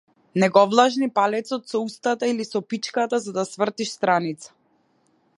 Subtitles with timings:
[0.43, 4.51] Не го влажни палецот со устата или со пичката за да свртиш страница.